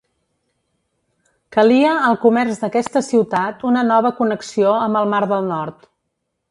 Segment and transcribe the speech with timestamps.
[1.57, 5.89] Calia al comerç d'aquesta ciutat una nova connexió amb el mar del Nord.